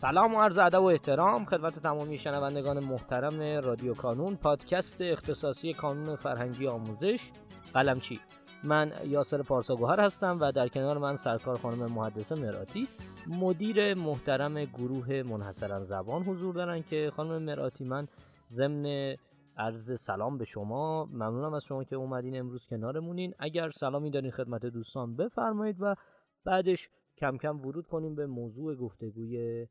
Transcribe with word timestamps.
سلام 0.00 0.34
و 0.34 0.40
عرض 0.40 0.58
ادب 0.58 0.82
و 0.82 0.84
احترام 0.84 1.44
خدمت 1.44 1.78
تمامی 1.78 2.18
شنوندگان 2.18 2.84
محترم 2.84 3.64
رادیو 3.64 3.94
کانون 3.94 4.36
پادکست 4.36 5.00
اختصاصی 5.00 5.72
کانون 5.72 6.16
فرهنگی 6.16 6.66
آموزش 6.66 7.30
قلمچی. 7.74 8.20
من 8.64 8.92
یاسر 9.04 9.42
پارساگوهر 9.42 10.00
هستم 10.00 10.38
و 10.40 10.52
در 10.52 10.68
کنار 10.68 10.98
من 10.98 11.16
سرکار 11.16 11.58
خانم 11.58 11.92
محدثه 11.92 12.34
مراتی. 12.34 12.88
مدیر 13.26 13.94
محترم 13.94 14.64
گروه 14.64 15.22
منحصرا 15.22 15.84
زبان 15.84 16.22
حضور 16.22 16.54
دارن 16.54 16.82
که 16.82 17.10
خانم 17.16 17.42
مراتی 17.42 17.84
من 17.84 18.08
ضمن 18.48 19.16
عرض 19.56 20.00
سلام 20.00 20.38
به 20.38 20.44
شما. 20.44 21.04
ممنونم 21.04 21.54
از 21.54 21.64
شما 21.64 21.84
که 21.84 21.96
اومدین 21.96 22.38
امروز 22.38 22.66
کنارمونین. 22.66 23.34
اگر 23.38 23.70
سلامی 23.70 24.10
دارین 24.10 24.30
خدمت 24.30 24.66
دوستان 24.66 25.16
بفرمایید 25.16 25.76
و 25.80 25.94
بعدش 26.44 26.88
کم 27.16 27.36
کم 27.36 27.60
ورود 27.60 27.86
کنیم 27.86 28.14
به 28.14 28.26
موضوع 28.26 28.74
گفتگوی 28.74 29.66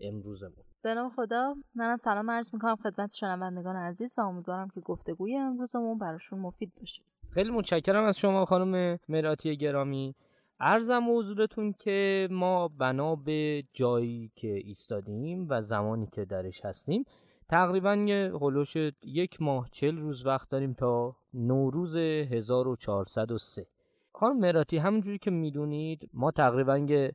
امروزمون. 0.00 0.64
به 0.82 0.94
نام 0.94 1.10
خدا 1.10 1.54
منم 1.74 1.96
سلام 1.96 2.30
عرض 2.30 2.54
می‌کنم 2.54 2.76
خدمت 2.76 3.14
شنوندگان 3.14 3.76
عزیز 3.76 4.18
و 4.18 4.20
امیدوارم 4.20 4.68
که 4.68 4.80
گفتگوی 4.80 5.36
امروزمون 5.36 5.98
براشون 5.98 6.38
مفید 6.38 6.72
باشه. 6.80 7.02
خیلی 7.30 7.50
متشکرم 7.50 8.04
از 8.04 8.18
شما 8.18 8.44
خانم 8.44 8.98
مراتی 9.08 9.56
گرامی. 9.56 10.14
ارزم 10.60 11.16
حضورتون 11.16 11.72
که 11.72 12.28
ما 12.30 12.68
بنا 12.68 13.16
به 13.16 13.64
جایی 13.72 14.32
که 14.36 14.48
ایستادیم 14.48 15.46
و 15.50 15.62
زمانی 15.62 16.06
که 16.06 16.24
درش 16.24 16.64
هستیم 16.64 17.04
تقریبا 17.48 17.94
یه 17.94 18.32
هلوش 18.40 18.76
یک 19.04 19.42
ماه 19.42 19.68
چل 19.72 19.96
روز 19.96 20.26
وقت 20.26 20.48
داریم 20.48 20.72
تا 20.72 21.16
نوروز 21.34 21.96
1403 21.96 23.66
خانم 24.12 24.38
مراتی 24.38 24.78
همونجوری 24.78 25.18
که 25.18 25.30
می‌دونید 25.30 26.10
ما 26.12 26.30
تقریبا 26.30 26.78
یه 26.78 27.12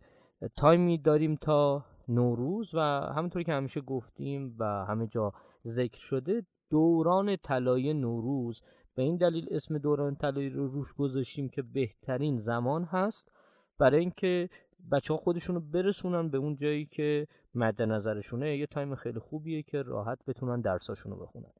تایمی 0.55 0.97
داریم 0.97 1.35
تا 1.35 1.85
نوروز 2.07 2.75
و 2.75 2.79
همونطوری 3.15 3.45
که 3.45 3.53
همیشه 3.53 3.81
گفتیم 3.81 4.55
و 4.59 4.85
همه 4.89 5.07
جا 5.07 5.33
ذکر 5.65 5.99
شده 5.99 6.45
دوران 6.69 7.35
طلای 7.35 7.93
نوروز. 7.93 8.61
به 8.95 9.03
این 9.03 9.17
دلیل 9.17 9.47
اسم 9.51 9.77
دوران 9.77 10.15
طلایی 10.15 10.49
رو 10.49 10.67
روش 10.67 10.93
گذاشتیم 10.93 11.49
که 11.49 11.61
بهترین 11.61 12.37
زمان 12.37 12.83
هست 12.83 13.31
برای 13.79 13.99
اینکه 13.99 14.49
بچه 14.91 15.13
ها 15.13 15.17
خودشون 15.17 15.55
رو 15.55 15.61
برسونن 15.61 16.29
به 16.29 16.37
اون 16.37 16.55
جایی 16.55 16.85
که 16.85 17.27
مد 17.55 17.81
نظرشونه. 17.81 18.57
یه 18.57 18.65
تایم 18.65 18.95
خیلی 18.95 19.19
خوبیه 19.19 19.63
که 19.63 19.81
راحت 19.81 20.19
بتونن 20.27 20.61
درساشون 20.61 21.11
رو 21.11 21.17
بخونن. 21.17 21.51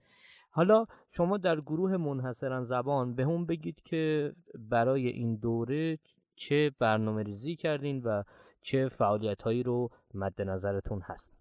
حالا 0.50 0.86
شما 1.10 1.38
در 1.38 1.62
گروه 1.62 1.98
منحصرا 1.98 2.64
زبان 2.64 3.16
به 3.16 3.24
هم 3.26 3.46
بگید 3.46 3.82
که 3.82 4.34
برای 4.70 5.08
این 5.08 5.36
دوره 5.36 5.98
چه 6.36 6.72
برنامه 6.80 7.24
ریزی 7.24 7.56
کردین 7.56 8.02
و 8.04 8.24
چه 8.66 8.88
فعالیت 8.88 9.42
هایی 9.42 9.64
رو 9.64 9.90
مد 10.14 10.42
نظرتون 10.42 11.02
هست؟ 11.02 11.34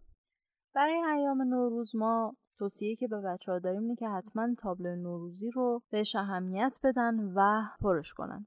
برای 0.74 0.94
ایام 0.94 1.42
نوروز 1.42 1.96
ما 1.96 2.36
توصیه 2.58 2.96
که 2.96 3.08
به 3.08 3.20
بچه 3.20 3.52
ها 3.52 3.58
داریم 3.58 3.82
اینه 3.82 3.96
که 3.96 4.08
حتما 4.08 4.54
تابلو 4.58 4.96
نوروزی 4.96 5.50
رو 5.50 5.82
بهش 5.90 6.16
اهمیت 6.16 6.78
بدن 6.84 7.32
و 7.36 7.62
پرش 7.80 8.14
کنن. 8.14 8.46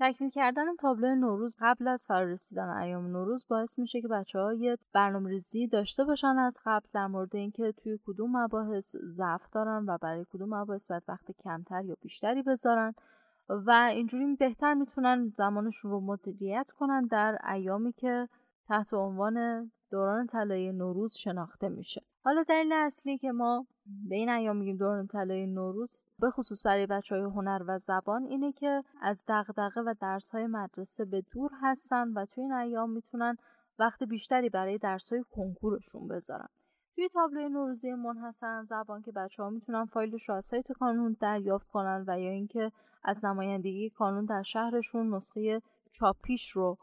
تکمیل 0.00 0.30
کردن 0.30 0.76
تابلو 0.76 1.14
نوروز 1.14 1.56
قبل 1.60 1.88
از 1.88 2.04
فرارسیدن 2.08 2.68
ایام 2.68 3.06
نوروز 3.06 3.46
باعث 3.48 3.78
میشه 3.78 4.00
که 4.00 4.08
بچه 4.08 4.38
ها 4.38 4.54
یه 4.54 4.78
برنامه 4.92 5.30
ریزی 5.30 5.66
داشته 5.66 6.04
باشن 6.04 6.26
از 6.38 6.58
قبل 6.64 6.86
در 6.92 7.06
مورد 7.06 7.36
اینکه 7.36 7.72
توی 7.72 7.98
کدوم 8.06 8.36
مباحث 8.36 8.96
ضعف 8.96 9.50
دارن 9.50 9.84
و 9.88 9.98
برای 9.98 10.26
کدوم 10.32 10.54
مباحث 10.54 10.90
باید 10.90 11.02
وقت 11.08 11.32
کمتر 11.32 11.84
یا 11.84 11.96
بیشتری 12.00 12.42
بذارن. 12.42 12.94
و 13.48 13.70
اینجوری 13.90 14.36
بهتر 14.36 14.74
می‌تونن 14.74 15.32
زمانشون 15.34 15.90
رو 15.90 16.00
مدیریت 16.00 16.70
کنن 16.70 17.06
در 17.06 17.38
ایامی 17.52 17.92
که 17.92 18.28
تحت 18.66 18.94
عنوان 18.94 19.70
دوران 19.90 20.26
طلایی 20.26 20.72
نوروز 20.72 21.12
شناخته 21.12 21.68
میشه. 21.68 22.02
حالا 22.24 22.42
دلیل 22.42 22.72
اصلی 22.72 23.18
که 23.18 23.32
ما 23.32 23.66
به 24.08 24.16
این 24.16 24.28
ایام 24.28 24.56
میگیم 24.56 24.76
دوران 24.76 25.06
طلایی 25.06 25.46
نوروز 25.46 25.96
به 26.18 26.30
خصوص 26.30 26.66
برای 26.66 26.86
بچه 26.86 27.14
های 27.14 27.24
هنر 27.24 27.62
و 27.68 27.78
زبان 27.78 28.26
اینه 28.26 28.52
که 28.52 28.82
از 29.02 29.24
دغدغه 29.28 29.80
و 29.80 29.94
درس 30.00 30.30
های 30.30 30.46
مدرسه 30.46 31.04
به 31.04 31.22
دور 31.32 31.50
هستن 31.62 32.08
و 32.08 32.26
توی 32.26 32.44
این 32.44 32.52
ایام 32.52 32.90
می‌تونن 32.90 33.36
وقت 33.78 34.02
بیشتری 34.02 34.48
برای 34.50 34.78
درس 34.78 35.12
های 35.12 35.24
کنکورشون 35.30 36.08
بذارن. 36.08 36.48
توی 36.94 37.08
تابلوی 37.08 37.48
نوروزی 37.48 37.94
منحصرا 37.94 38.64
زبان 38.64 39.02
که 39.02 39.12
بچه 39.12 39.42
ها 39.42 39.50
می‌تونن 39.50 39.84
فایلش 39.84 40.28
رو 40.28 40.34
از 40.34 40.44
سایت 40.44 40.72
کانون 40.72 41.16
دریافت 41.20 41.68
کنن 41.68 42.04
و 42.06 42.20
یا 42.20 42.30
اینکه 42.30 42.72
از 43.02 43.24
نمایندگی 43.24 43.90
کانون 43.90 44.24
در 44.24 44.42
شهرشون 44.42 45.14
نسخه 45.14 45.62
چاپیش 45.90 46.50
رو 46.50 46.78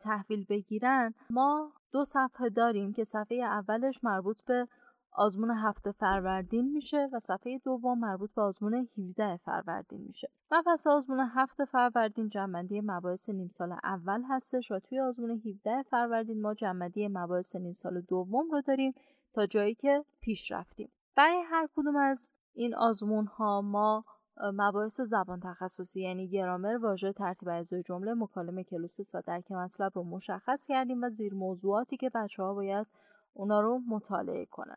تحویل 0.00 0.44
بگیرن. 0.44 1.14
ما 1.30 1.72
دو 1.92 2.04
صفحه 2.04 2.48
داریم 2.48 2.92
که 2.92 3.04
صفحه 3.04 3.36
اولش 3.36 4.04
مربوط 4.04 4.44
به 4.44 4.68
آزمون 5.16 5.50
هفته 5.50 5.92
فروردین 5.92 6.72
میشه 6.72 7.08
و 7.12 7.18
صفحه 7.18 7.58
دوم 7.58 7.98
مربوط 7.98 8.34
به 8.34 8.42
آزمون 8.42 8.88
17 8.98 9.36
فروردین 9.36 10.00
میشه. 10.00 10.28
پس 10.50 10.86
آزمون 10.86 11.20
هفته 11.20 11.64
فروردین 11.64 12.28
جنبندی 12.28 12.80
مباحث 12.80 13.30
نیم 13.30 13.48
سال 13.48 13.72
اول 13.84 14.22
هستش 14.28 14.72
و 14.72 14.78
توی 14.78 15.00
آزمون 15.00 15.42
17 15.46 15.82
فروردین 15.82 16.42
ما 16.42 16.54
جنبندی 16.54 17.08
مباحث 17.08 17.56
نیم 17.56 17.72
سال 17.72 18.00
دوم 18.00 18.50
رو 18.50 18.60
داریم 18.60 18.94
تا 19.34 19.46
جایی 19.46 19.74
که 19.74 20.04
پیش 20.20 20.52
رفتیم. 20.52 20.90
برای 21.16 21.42
هر 21.46 21.68
کدوم 21.76 21.96
از 21.96 22.32
این 22.54 22.74
آزمون 22.74 23.26
ها 23.26 23.60
ما 23.60 24.04
مباحث 24.52 25.00
زبان 25.00 25.40
تخصصی 25.40 26.02
یعنی 26.02 26.28
گرامر 26.28 26.76
واژه 26.76 27.12
ترتیب 27.12 27.48
اجزای 27.48 27.82
جمله 27.82 28.14
مکالمه 28.14 28.64
کلوسیس 28.64 29.14
و 29.14 29.22
درک 29.26 29.52
مطلب 29.52 29.92
رو 29.94 30.04
مشخص 30.04 30.66
کردیم 30.66 31.02
و 31.04 31.08
زیر 31.08 31.34
موضوعاتی 31.34 31.96
که 31.96 32.10
بچه 32.14 32.42
ها 32.42 32.54
باید 32.54 32.86
اونا 33.34 33.60
رو 33.60 33.80
مطالعه 33.88 34.46
کنن. 34.46 34.76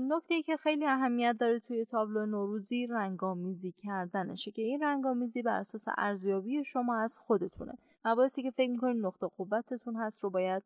نکته 0.00 0.34
ای 0.34 0.42
که 0.42 0.56
خیلی 0.56 0.86
اهمیت 0.86 1.36
داره 1.40 1.60
توی 1.60 1.84
تابلو 1.84 2.26
نوروزی 2.26 2.86
رنگامیزی 2.86 3.72
کردنشه 3.72 4.50
که 4.50 4.62
این 4.62 4.82
رنگامیزی 4.82 5.42
بر 5.42 5.58
اساس 5.58 5.84
ارزیابی 5.98 6.64
شما 6.64 6.96
از 6.96 7.18
خودتونه. 7.18 7.78
مباحثی 8.04 8.42
که 8.42 8.50
فکر 8.50 8.70
می‌کنین 8.70 9.06
نقطه 9.06 9.26
قوتتون 9.26 9.96
هست 9.96 10.24
رو 10.24 10.30
باید 10.30 10.62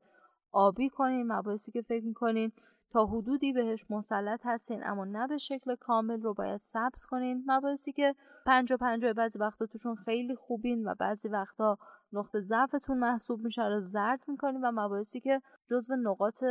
آبی 0.53 0.89
کنین 0.89 1.33
مباحثی 1.33 1.73
که 1.73 1.83
فکر 1.83 2.05
می‌کنین 2.05 2.53
تا 2.93 3.07
حدودی 3.07 3.53
بهش 3.53 3.87
مسلط 3.91 4.41
هستین 4.45 4.81
اما 4.85 5.05
نه 5.05 5.27
به 5.27 5.39
شکل 5.39 5.75
کامل 5.75 6.23
رو 6.23 6.35
باید 6.35 6.61
سبز 6.61 7.05
کنین. 7.05 7.45
مباحثی 7.47 7.93
که 7.93 8.15
پنج 8.47 8.73
و 8.73 8.77
پنج 8.77 9.07
بعضی 9.07 9.39
وقتا 9.39 9.67
توشون 9.67 9.95
خیلی 9.95 10.37
خوبین 10.37 10.89
و 10.89 10.95
بعضی 10.95 11.29
وقتا 11.29 11.79
نقطه 12.13 12.41
ضعفتون 12.41 12.99
محسوب 12.99 13.41
میشه 13.41 13.63
رو 13.63 13.81
زرد 13.81 14.21
می‌کنین 14.29 14.61
و 14.61 14.73
مباحثی 14.73 15.21
که 15.21 15.43
جزو 15.71 15.97
نقاط 15.97 16.45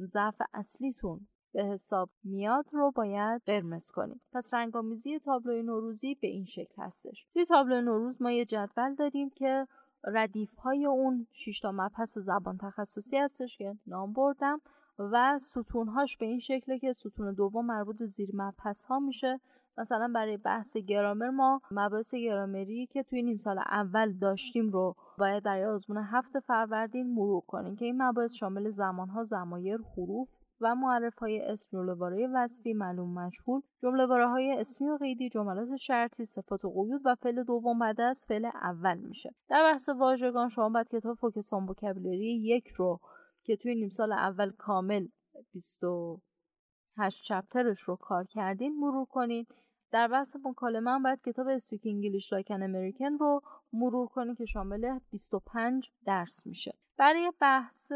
ضعف 0.00 0.42
اصلیتون 0.54 1.28
به 1.52 1.64
حساب 1.64 2.10
میاد 2.24 2.66
رو 2.72 2.90
باید 2.90 3.42
قرمز 3.46 3.90
کنید 3.90 4.20
پس 4.32 4.54
رنگامیزی 4.54 5.18
تابلوی 5.18 5.62
نوروزی 5.62 6.14
به 6.14 6.28
این 6.28 6.44
شکل 6.44 6.82
هستش. 6.82 7.26
توی 7.32 7.44
تابلو 7.44 7.80
نوروز 7.80 8.22
ما 8.22 8.30
یه 8.30 8.44
جدول 8.44 8.94
داریم 8.94 9.30
که 9.30 9.66
ردیف 10.04 10.54
های 10.54 10.86
اون 10.86 11.26
6 11.32 11.60
تا 11.60 11.72
مبحث 11.72 12.18
زبان 12.18 12.58
تخصصی 12.58 13.16
هستش 13.18 13.58
که 13.58 13.78
نام 13.86 14.12
بردم. 14.12 14.60
و 14.98 15.38
ستونهاش 15.38 16.16
به 16.16 16.26
این 16.26 16.38
شکله 16.38 16.78
که 16.78 16.92
ستون 16.92 17.34
دوم 17.34 17.66
مربوط 17.66 17.98
به 17.98 18.06
زیر 18.06 18.30
مبحث 18.34 18.84
ها 18.84 18.98
میشه. 18.98 19.40
مثلا 19.78 20.12
برای 20.14 20.36
بحث 20.36 20.76
گرامر 20.76 21.30
ما 21.30 21.60
مباحث 21.70 22.14
گرامری 22.14 22.86
که 22.86 23.02
توی 23.02 23.22
نیم 23.22 23.36
سال 23.36 23.58
اول 23.58 24.12
داشتیم 24.12 24.70
رو 24.70 24.96
باید 25.18 25.42
برای 25.42 25.64
آزمون 25.64 26.04
هفت 26.04 26.38
فروردین 26.38 27.14
مرور 27.14 27.42
کنیم 27.46 27.76
که 27.76 27.84
این 27.84 28.02
مباحث 28.02 28.34
شامل 28.34 28.70
زمانها 28.70 29.24
زمایر 29.24 29.78
حروف 29.96 30.28
و 30.60 30.74
معرف 30.74 31.18
های 31.18 31.40
اسم 31.40 31.76
جمله 31.76 32.28
وصفی 32.34 32.72
معلوم 32.72 33.14
مجهول 33.14 33.60
جمله 33.82 34.26
های 34.26 34.60
اسمی 34.60 34.88
و 34.88 34.96
قیدی 34.96 35.28
جملات 35.28 35.76
شرطی 35.76 36.24
صفات 36.24 36.64
و 36.64 36.70
قیود 36.70 37.00
و 37.04 37.14
فعل 37.14 37.42
دوم 37.42 37.78
بعد 37.78 38.00
از 38.00 38.26
فعل 38.28 38.44
اول 38.44 38.98
میشه. 38.98 39.34
در 39.48 39.62
بحث 39.62 39.88
واژگان 39.88 40.48
شما 40.48 40.68
باید 40.68 40.88
کتاب 40.88 41.16
فوکسان 41.16 41.64
وکبولری 41.64 42.36
یک 42.44 42.68
رو 42.68 43.00
که 43.46 43.56
توی 43.56 43.74
نیم 43.74 43.88
سال 43.88 44.12
اول 44.12 44.50
کامل 44.50 45.06
28 45.52 47.24
چپترش 47.24 47.80
رو 47.80 47.96
کار 47.96 48.24
کردین 48.24 48.78
مرور 48.80 49.06
کنین. 49.06 49.46
در 49.90 50.08
بحث 50.08 50.36
مکالمه 50.44 50.90
هم 50.90 51.02
باید 51.02 51.22
کتاب 51.22 51.48
اسپیک 51.48 51.82
انگلیش 51.84 52.32
لایکن 52.32 52.62
امریکن 52.62 53.12
رو 53.18 53.40
مرور 53.72 54.08
کنین 54.08 54.34
که 54.34 54.44
شامل 54.44 54.98
25 55.10 55.90
درس 56.04 56.46
میشه. 56.46 56.72
برای 56.98 57.32
بحث 57.40 57.92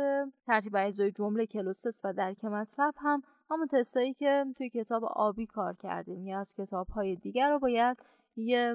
ترتیب 0.46 0.76
اجزای 0.76 1.12
جمله 1.12 1.46
کلوسس 1.46 2.00
و 2.04 2.12
درک 2.12 2.44
مطلب 2.44 2.94
هم 2.96 3.22
همون 3.50 3.66
تستایی 3.66 4.14
که 4.14 4.44
توی 4.56 4.70
کتاب 4.70 5.04
آبی 5.04 5.46
کار 5.46 5.74
کردیم 5.74 6.26
یا 6.26 6.40
از 6.40 6.54
کتاب 6.54 6.88
های 6.88 7.16
دیگر 7.16 7.50
رو 7.50 7.58
باید 7.58 7.96
یه 8.36 8.74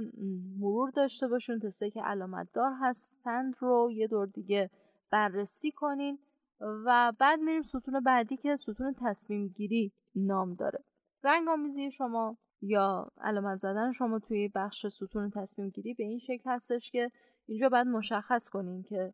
مرور 0.59 0.89
داشته 0.89 1.27
باشون 1.27 1.59
تستایی 1.59 1.91
که 1.91 2.01
علامت 2.01 2.47
دار 2.53 2.71
هستند 2.81 3.55
رو 3.59 3.89
یه 3.91 4.07
دور 4.07 4.27
دیگه 4.27 4.69
بررسی 5.11 5.71
کنین. 5.71 6.19
و 6.59 7.13
بعد 7.19 7.39
میریم 7.39 7.61
ستون 7.61 7.99
بعدی 7.99 8.37
که 8.37 8.55
ستون 8.55 8.95
تصمیم 9.01 9.47
گیری 9.47 9.91
نام 10.15 10.53
داره. 10.53 10.83
رنگ 11.23 11.47
آمیزی 11.49 11.91
شما 11.91 12.37
یا 12.61 13.11
علامت 13.21 13.57
زدن 13.57 13.91
شما 13.91 14.19
توی 14.19 14.49
بخش 14.55 14.87
ستون 14.87 15.29
تصمیم 15.29 15.69
گیری 15.69 15.93
به 15.93 16.03
این 16.03 16.19
شکل 16.19 16.49
هستش 16.49 16.91
که 16.91 17.11
اینجا 17.45 17.69
باید 17.69 17.87
مشخص 17.87 18.49
کنین 18.49 18.83
که 18.83 19.13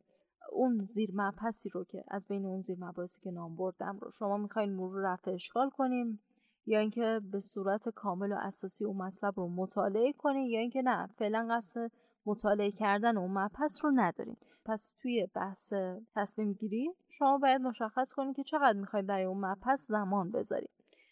اون 0.51 0.77
زیر 0.77 1.09
مبحثی 1.13 1.69
رو 1.69 1.83
که 1.83 2.03
از 2.07 2.27
بین 2.27 2.45
اون 2.45 2.61
زیر 2.61 2.77
مباحثی 2.79 3.21
که 3.21 3.31
نام 3.31 3.55
بردم 3.55 3.97
رو 4.01 4.11
شما 4.11 4.37
می‌خواین 4.37 4.73
مرور 4.73 5.13
رفع 5.13 5.31
اشکال 5.31 5.69
کنیم 5.69 6.21
یا 6.65 6.79
اینکه 6.79 7.21
به 7.31 7.39
صورت 7.39 7.89
کامل 7.89 8.31
و 8.31 8.35
اساسی 8.39 8.85
اون 8.85 8.97
مطلب 8.97 9.33
رو 9.37 9.47
مطالعه 9.47 10.13
کنین 10.13 10.49
یا 10.49 10.59
اینکه 10.59 10.81
نه 10.81 11.07
فعلا 11.07 11.47
قصد 11.51 11.91
مطالعه 12.25 12.71
کردن 12.71 13.17
اون 13.17 13.31
مبحث 13.31 13.85
رو 13.85 13.91
ندارین. 13.95 14.37
پس 14.65 14.95
توی 15.01 15.27
بحث 15.33 15.73
تصمیم 16.15 16.51
گیری 16.51 16.91
شما 17.09 17.37
باید 17.37 17.61
مشخص 17.61 18.13
کنید 18.13 18.35
که 18.35 18.43
چقدر 18.43 18.79
می‌خواید 18.79 19.07
برای 19.07 19.23
اون 19.25 19.45
مبحث 19.45 19.87
زمان 19.87 20.31
بذارید. 20.31 20.69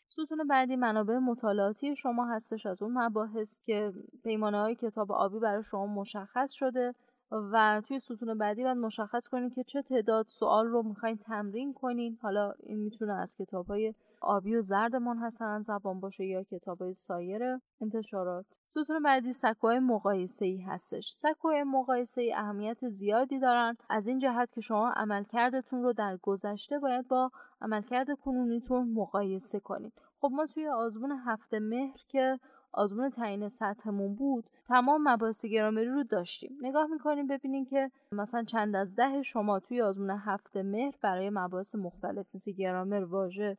ستون 0.10 0.48
بعدی 0.48 0.76
منابع 0.76 1.18
مطالعاتی 1.18 1.96
شما 1.96 2.26
هستش 2.26 2.66
از 2.66 2.82
اون 2.82 2.98
مباحث 2.98 3.62
که 3.62 3.94
پیمانه 4.24 4.58
های 4.58 4.76
کتاب 4.76 5.12
آبی 5.12 5.40
برای 5.40 5.64
شما 5.64 5.88
مشخص 5.88 6.52
شده 6.52 6.94
و 7.32 7.82
توی 7.88 8.00
ستون 8.00 8.38
بعدی 8.38 8.64
باید 8.64 8.78
مشخص 8.78 9.28
کنید 9.28 9.54
که 9.54 9.64
چه 9.64 9.82
تعداد 9.82 10.28
سوال 10.28 10.68
رو 10.68 10.84
می‌خواین 10.84 11.18
تمرین 11.18 11.74
کنین. 11.74 12.18
حالا 12.22 12.54
این 12.60 12.80
می‌تونه 12.80 13.14
از 13.14 13.36
کتاب 13.36 13.68
های 13.68 13.94
آبی 14.22 14.56
و 14.56 14.62
زرد 14.62 14.96
منحصرا 14.96 15.62
زبان 15.62 16.00
باشه 16.00 16.26
یا 16.26 16.44
کتاب 16.44 16.92
سایر 16.92 17.60
انتشارات. 17.82 18.46
ستون 18.66 19.04
بعدی 19.04 19.34
سکوهای 19.34 19.80
مقایسه 19.80 20.46
ای 20.46 20.62
هستش. 20.62 21.10
سکوهای 21.10 21.64
مقایسه 21.64 22.22
ای 22.22 22.34
اهمیت 22.34 22.88
زیادی 22.88 23.40
دارن. 23.40 23.78
از 23.90 24.08
این 24.08 24.20
جهت 24.20 24.52
که 24.52 24.62
شما 24.62 24.90
عملکردتون 24.90 25.84
رو 25.84 25.94
در 25.94 26.18
گذشته 26.18 26.80
باید 26.80 27.08
با 27.08 27.32
عملکرد 27.62 28.20
کنونیتون 28.20 28.94
مقایسه 28.94 29.60
کنید. 29.60 30.02
خب 30.22 30.30
ما 30.32 30.46
توی 30.46 30.68
آزمون 30.68 31.12
هفته 31.12 31.60
مهر 31.60 32.00
که 32.08 32.40
آزمون 32.74 33.10
تعیین 33.10 33.48
سطحمون 33.48 34.16
بود 34.16 34.50
تمام 34.68 35.08
مباحث 35.08 35.46
گرامری 35.46 35.90
رو 35.90 36.04
داشتیم. 36.04 36.58
نگاه 36.62 36.88
می‌کنیم 36.88 37.28
ببینیم 37.28 37.66
که 37.66 37.92
مثلا 38.12 38.44
چند 38.44 38.76
از 38.76 38.96
ده 38.96 39.22
شما 39.22 39.60
توی 39.60 39.82
آزمون 39.82 40.10
هفته 40.10 40.64
مهر 40.64 40.96
برای 41.02 41.30
مباحث 41.30 41.76
مختلف 41.76 42.26
مثل 42.34 42.52
گرامر 42.52 43.04
واژه 43.04 43.58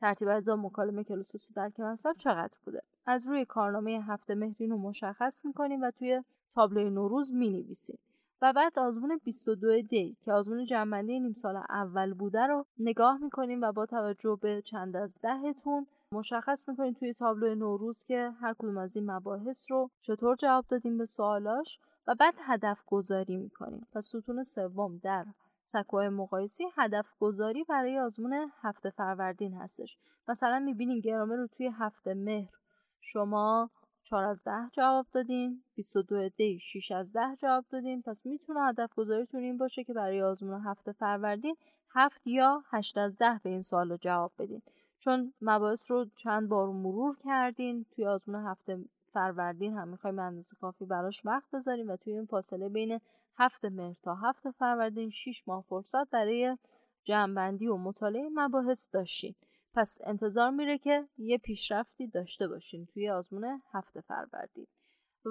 ترتیب 0.00 0.28
اجزا 0.28 0.56
مکالمه 0.56 1.04
کلوسیس 1.04 1.50
و 1.50 1.54
درک 1.54 1.80
مطلب 1.80 2.12
چقدر 2.16 2.58
بوده؟ 2.64 2.82
از 3.06 3.26
روی 3.26 3.44
کارنامه 3.44 4.04
هفته 4.06 4.34
مهرین 4.34 4.70
رو 4.70 4.78
مشخص 4.78 5.44
می‌کنیم 5.44 5.82
و 5.82 5.90
توی 5.90 6.22
تابلوی 6.54 6.90
نوروز 6.90 7.32
می‌نویسیم. 7.32 7.98
و 8.42 8.52
بعد 8.52 8.78
آزمون 8.78 9.20
22 9.24 9.82
دی 9.82 10.16
که 10.22 10.32
آزمون 10.32 10.64
جنبندی 10.64 11.20
نیم 11.20 11.32
سال 11.32 11.56
اول 11.56 12.14
بوده 12.14 12.46
رو 12.46 12.64
نگاه 12.78 13.18
می‌کنیم 13.18 13.62
و 13.62 13.72
با 13.72 13.86
توجه 13.86 14.38
به 14.42 14.62
چند 14.62 14.96
از 14.96 15.18
دهتون 15.22 15.86
مشخص 16.12 16.68
می‌کنیم 16.68 16.92
توی 16.92 17.12
تابلو 17.12 17.54
نوروز 17.54 18.04
که 18.04 18.30
هر 18.40 18.54
کدوم 18.54 18.78
از 18.78 18.96
این 18.96 19.10
مباحث 19.10 19.70
رو 19.70 19.90
چطور 20.00 20.36
جواب 20.36 20.64
دادیم 20.68 20.98
به 20.98 21.04
سوالاش 21.04 21.78
و 22.06 22.14
بعد 22.14 22.34
هدف 22.40 22.82
گذاری 22.86 23.36
می‌کنیم. 23.36 23.86
پس 23.92 24.06
ستون 24.06 24.42
سوم 24.42 25.00
در 25.02 25.26
سکوهای 25.72 26.08
مقایسی 26.08 26.64
هدف 26.76 27.14
گذاری 27.20 27.64
برای 27.64 27.98
آزمون 27.98 28.50
هفته 28.60 28.90
فروردین 28.90 29.54
هستش. 29.54 29.96
مثلا 30.28 30.58
می‌بینین 30.58 31.00
گرامر 31.00 31.36
رو 31.36 31.46
توی 31.46 31.70
هفته 31.78 32.14
مهر 32.14 32.52
شما 33.00 33.70
4 34.04 34.24
از 34.24 34.44
10 34.44 34.52
جواب 34.72 35.06
دادین 35.12 35.64
22 35.74 36.28
دی 36.28 36.58
6 36.58 36.92
از 36.92 37.12
10 37.12 37.36
جواب 37.38 37.64
دادین. 37.70 38.02
پس 38.02 38.26
می‌تونه 38.26 38.68
هدف 38.68 38.94
گذاریتون 38.94 39.40
این 39.40 39.58
باشه 39.58 39.84
که 39.84 39.92
برای 39.92 40.22
آزمون 40.22 40.60
هفته 40.60 40.92
فروردین 40.92 41.56
7 41.90 42.26
یا 42.26 42.62
8 42.70 42.98
از 42.98 43.18
10 43.18 43.40
به 43.44 43.50
این 43.50 43.62
سوال 43.62 43.90
رو 43.90 43.96
جواب 43.96 44.32
بدین. 44.38 44.62
چون 44.98 45.32
مباحث 45.40 45.90
رو 45.90 46.06
چند 46.16 46.48
بار 46.48 46.68
مرور 46.68 47.16
کردین 47.16 47.86
توی 47.90 48.06
آزمون 48.06 48.46
هفته 48.46 48.84
فروردین 49.12 49.76
هم 49.76 49.88
می‌خوایم 49.88 50.18
اندازه 50.18 50.56
کافی 50.60 50.84
براش 50.84 51.26
وقت 51.26 51.50
بذاریم 51.50 51.88
و 51.90 51.96
توی 51.96 52.12
این 52.12 52.26
فاصله 52.26 52.68
بین 52.68 53.00
هفته 53.40 53.70
مهر 53.70 53.96
تا 54.02 54.14
هفته 54.14 54.50
فروردین 54.50 55.10
6 55.10 55.48
ماه 55.48 55.64
فرصت 55.68 56.10
برای 56.10 56.58
جمعبندی 57.04 57.66
و 57.66 57.76
مطالعه 57.76 58.28
مباحث 58.34 58.90
داشتین. 58.92 59.34
پس 59.74 59.98
انتظار 60.04 60.50
میره 60.50 60.78
که 60.78 61.08
یه 61.18 61.38
پیشرفتی 61.38 62.06
داشته 62.06 62.48
باشین 62.48 62.86
توی 62.86 63.10
آزمون 63.10 63.62
هفته 63.72 64.00
فروردین. 64.00 64.66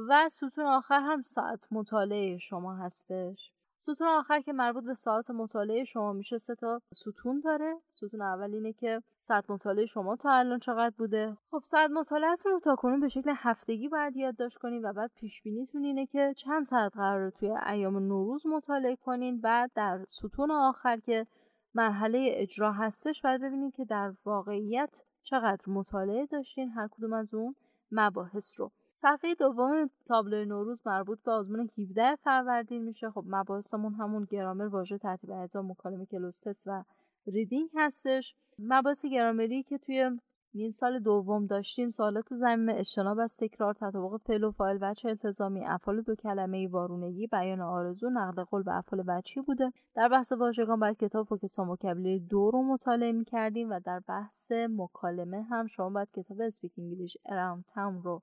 و 0.10 0.30
ستون 0.30 0.66
آخر 0.66 1.00
هم 1.00 1.22
ساعت 1.22 1.68
مطالعه 1.72 2.38
شما 2.38 2.76
هستش. 2.76 3.52
ستون 3.82 4.08
آخر 4.08 4.42
که 4.42 4.54
مربوط 4.54 4.84
به 4.84 4.94
ساعت 4.94 5.30
مطالعه 5.32 5.84
شما 5.84 6.14
میشه 6.14 6.38
سه 6.38 6.56
تا 6.56 6.82
ستون 6.94 7.40
داره. 7.40 7.76
ستون 7.90 8.22
اول 8.22 8.54
اینه 8.54 8.74
که 8.74 9.02
ساعت 9.18 9.50
مطالعه 9.50 9.86
شما 9.86 10.16
تا 10.16 10.32
الان 10.32 10.60
چقدر 10.60 10.96
بوده؟ 10.98 11.38
خب 11.52 11.62
ساعت 11.66 11.90
مطالعهتون 11.92 12.52
رو 12.52 12.60
تا 12.60 12.76
کنون 12.76 13.00
به 13.00 13.08
شکل 13.08 13.34
هفتگی 13.36 13.90
باید 13.90 14.18
یادداشت 14.18 14.58
کنین 14.58 14.86
و 14.86 14.94
بعد 14.94 15.12
پیش 15.16 15.42
بینیتون 15.42 15.84
اینه 15.84 16.06
که 16.06 16.34
چند 16.38 16.64
ساعت 16.64 16.92
قرار 16.96 17.30
توی 17.30 17.52
ایام 17.68 17.98
نوروز 17.98 18.48
مطالعه 18.48 18.96
کنین. 18.96 19.42
بعد 19.42 19.72
در 19.76 20.06
ستون 20.08 20.52
آخر 20.52 20.98
که 20.98 21.28
مرحله 21.76 22.30
اجرا 22.32 22.72
هستش 22.72 23.22
باید 23.22 23.42
ببینید 23.42 23.76
که 23.76 23.86
در 23.86 24.14
واقعیت 24.26 25.04
چقدر 25.24 25.70
مطالعه 25.72 26.26
داشتین 26.26 26.70
هر 26.70 26.88
کدوم 26.88 27.14
از 27.14 27.34
اون. 27.34 27.56
مباحث 27.92 28.60
رو. 28.60 28.72
صفحه 28.78 29.36
دوم 29.36 29.90
تابلو 30.06 30.46
نوروز 30.46 30.82
مربوط 30.86 31.20
به 31.24 31.32
آزمون 31.32 31.70
17 31.78 32.16
فروردین 32.16 32.84
میشه. 32.84 33.10
خب 33.10 33.24
مباحثمون 33.28 33.94
همون 33.94 34.28
گرامر 34.32 34.66
واژه 34.66 34.98
ترتیب 34.98 35.32
اجزا 35.32 35.62
مکالمه 35.62 36.06
کلوستس 36.06 36.64
و 36.68 36.84
reading 37.28 37.70
هستش. 37.76 38.36
مباحث 38.60 39.06
گرامری 39.06 39.64
که 39.64 39.78
توی 39.78 40.20
نیم 40.54 40.72
سال 40.72 41.00
دوم 41.00 41.46
داشتیم. 41.46 41.90
سوالات 41.90 42.36
ضمیمه 42.36 42.70
اجتناب 42.70 43.20
از 43.20 43.38
تکرار 43.38 43.74
تطابق 43.74 44.22
فعل 44.26 44.44
و 44.44 44.52
فاعل 44.52 44.78
وجه 44.82 45.10
التزامی 45.10 45.66
افعال 45.66 46.02
دو 46.02 46.16
کلمه‌ای 46.16 46.68
وارونگی 46.68 47.28
بیان 47.28 47.62
آرزو 47.62 48.10
نقل 48.10 48.40
قول 48.40 48.64
به 48.64 48.78
افعال 48.78 49.04
وجهی 49.08 49.42
بوده. 49.42 49.72
در 49.96 50.10
بحث 50.10 50.32
واژگان 50.32 50.80
باید 50.80 50.98
کتاب 50.98 51.28
Focus 51.28 51.58
on 51.58 51.70
Vocabulary 51.70 52.20
دو 52.20 52.52
رو 52.52 52.64
مطالعه 52.64 53.12
می‌کردیم 53.12 53.70
و 53.70 53.80
در 53.80 54.00
بحث 54.00 54.52
مکالمه 54.70 55.44
هم 55.44 55.68
شما 55.68 55.90
باید 55.90 56.12
کتاب 56.14 56.42
Speak 56.42 56.74
English 56.78 57.18
Around 57.26 57.66
Town 57.66 58.04
رو 58.04 58.22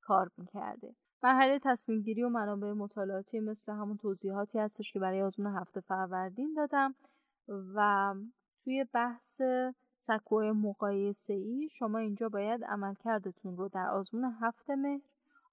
کار 0.00 0.30
می‌کردید 0.36 0.94
مرحله 1.22 1.58
تصمیم 1.62 2.02
گیری 2.02 2.22
و 2.22 2.28
منابع 2.28 2.72
مطالعاتی 2.72 3.40
مثل 3.40 3.72
همون 3.72 3.96
توضیحاتی 3.96 4.58
هستش 4.58 4.92
که 4.92 5.00
برای 5.00 5.22
آزمون 5.22 5.56
هفته 5.56 5.80
فروردین 5.80 6.54
دادم. 6.56 6.94
و 7.48 8.14
توی 8.64 8.86
بحث 8.92 9.40
سکوی 10.06 10.52
مقایسه 10.52 11.32
ای 11.34 11.68
شما 11.70 11.98
اینجا 11.98 12.28
باید 12.28 12.64
عملکردتون 12.64 13.56
رو 13.56 13.68
در 13.68 13.90
آزمون 13.90 14.32
هفت 14.40 14.70
مهر 14.70 15.00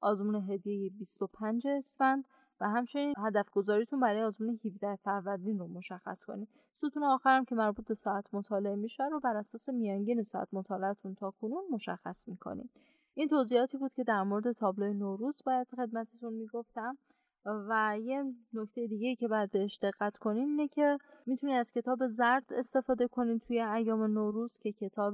آزمون 0.01 0.35
هدیه 0.49 0.89
25 0.89 1.67
اسفند 1.67 2.25
و 2.61 2.69
همچنین 2.69 3.13
هدف 3.17 3.49
گذاریتون 3.49 3.99
برای 3.99 4.23
آزمون 4.23 4.59
17 4.65 4.95
فروردین 4.95 5.59
رو 5.59 5.67
مشخص 5.67 6.23
کنید. 6.25 6.47
ستون 6.73 7.03
آخرم 7.03 7.45
که 7.45 7.55
مربوط 7.55 7.87
به 7.87 7.93
ساعت 7.93 8.33
مطالعه 8.33 8.75
میشه 8.75 9.03
رو 9.11 9.19
بر 9.19 9.35
اساس 9.35 9.69
میانگین 9.69 10.23
ساعت 10.23 10.47
مطالعهتون 10.53 11.15
تا 11.15 11.31
کنون 11.31 11.63
مشخص 11.71 12.27
می‌کنید. 12.27 12.69
این 13.13 13.27
توضیحاتی 13.27 13.77
بود 13.77 13.93
که 13.93 14.03
در 14.03 14.23
مورد 14.23 14.51
تابلو 14.51 14.93
نوروز 14.93 15.41
باید 15.45 15.67
خدمتتون 15.75 16.33
می‌گفتم. 16.33 16.97
و 17.45 17.97
یه 17.99 18.23
نکته 18.53 18.87
دیگه 18.87 19.15
که 19.15 19.27
باید 19.27 19.51
بهش 19.51 19.79
دقت 19.81 20.17
کنین 20.17 20.49
اینه 20.49 20.67
که 20.67 20.97
می‌تونید 21.25 21.55
از 21.55 21.71
کتاب 21.71 22.07
زرد 22.07 22.53
استفاده 22.53 23.07
کنین 23.07 23.39
توی 23.39 23.61
ایام 23.61 24.03
نوروز 24.03 24.57
که 24.57 24.71
کتاب 24.71 25.13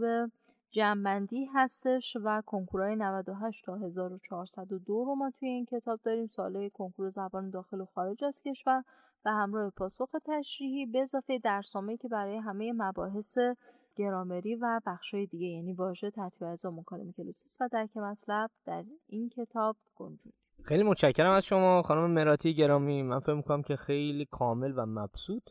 جنبندی 0.72 1.46
هستش 1.46 2.18
و 2.24 2.42
کنکورهای 2.46 2.96
98 2.96 3.66
تا 3.66 3.76
1402 3.76 5.06
رو 5.06 5.16
ما 5.16 5.32
توی 5.32 5.50
این 5.50 5.66
کتاب 5.66 6.00
داریم. 6.04 6.28
ساله 6.28 6.70
کنکور 6.70 7.10
زبان 7.10 7.50
داخل 7.50 7.82
و 7.82 7.86
خارج 7.86 8.24
از 8.24 8.42
کشور 8.46 8.84
و 9.26 9.32
همراه 9.32 9.70
پاسخ 9.70 10.10
تشریحی 10.26 10.86
به 10.86 11.02
اضافه 11.02 11.38
درسنامه‌ای 11.38 11.98
که 11.98 12.08
برای 12.08 12.38
همه 12.38 12.74
مباحث 12.74 13.38
گرامری 13.96 14.56
و 14.56 14.82
بخشای 14.86 15.26
دیگه 15.26 15.48
یعنی 15.48 15.74
واژه 15.74 16.12
ترتیب 16.12 16.44
اجزا 16.44 16.72
مکالمه 16.72 17.12
کلوسیس 17.12 17.58
و 17.62 17.70
درک 17.72 17.98
مطلب 17.98 18.52
در 18.66 18.84
این 19.08 19.30
کتاب 19.30 19.76
گنجون 19.96 20.34
خیلی 20.68 20.84
متشکرم 20.84 21.32
از 21.32 21.46
شما 21.46 21.82
خانم 21.82 22.12
مراتی 22.12 22.56
گرامی. 22.56 23.04
من 23.04 23.20
فکر 23.20 23.34
می‌کنم 23.34 23.62
که 23.62 23.76
خیلی 23.76 24.28
کامل 24.32 24.74
و 24.76 24.86
مبسوط 24.86 25.44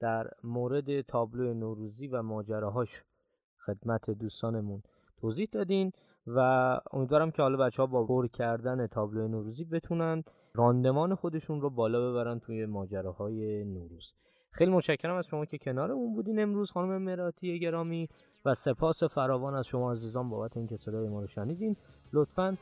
در 0.00 0.30
مورد 0.44 1.00
تابلو 1.00 1.54
نوروزی 1.54 2.08
و 2.08 2.22
ماجراهاش 2.22 3.02
خدمت 3.66 4.10
دوستانمون 4.10 4.82
توضیح 5.16 5.48
دادین 5.52 5.92
و 6.26 6.38
امیدوارم 6.92 7.30
که 7.30 7.42
حالا 7.42 7.56
بچه 7.56 7.82
ها 7.82 7.86
با 7.86 8.04
بر 8.04 8.26
کردن 8.26 8.86
تابلو 8.86 9.28
نوروزی 9.28 9.64
بتونن 9.64 10.22
راندمان 10.54 11.14
خودشون 11.14 11.60
رو 11.60 11.70
بالا 11.70 12.10
ببرن 12.10 12.38
توی 12.38 12.66
ماجراهای 12.66 13.64
نوروز. 13.64 14.14
خیلی 14.50 14.70
متشکرم 14.70 15.14
از 15.14 15.26
شما 15.26 15.44
که 15.44 15.58
کنار 15.58 15.92
اون 15.92 16.14
بودین 16.14 16.40
امروز 16.40 16.70
خانم 16.70 17.02
مراتی 17.02 17.60
گرامی. 17.60 18.08
و 18.44 18.54
سپاس 18.54 19.04
فراوان 19.04 19.54
از 19.54 19.66
شما 19.66 19.92
عزیزان 19.92 20.28
بابت 20.28 20.56
اینکه 20.56 20.76
صدای 20.76 21.08
ما 21.08 21.20
رو 21.20 21.26
شنیدین. 21.26 21.76
لطفاً 22.12 22.56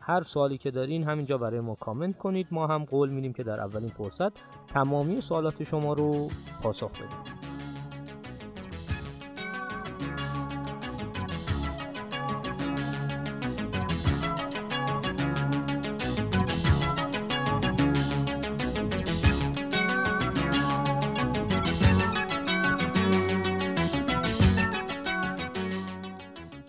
هر 0.00 0.22
سوالی 0.22 0.58
که 0.58 0.70
دارین 0.70 1.04
همینجا 1.04 1.38
برای 1.38 1.60
ما 1.60 1.74
کامنت 1.74 2.18
کنید. 2.18 2.46
ما 2.50 2.66
هم 2.66 2.84
قول 2.84 3.10
میدیم 3.10 3.32
که 3.32 3.42
در 3.42 3.60
اولین 3.60 3.90
فرصت 3.90 4.32
تمامی 4.66 5.20
سوالات 5.20 5.62
شما 5.62 5.92
رو 5.92 6.28
پاسخ 6.62 6.92
بدیم. 6.92 7.59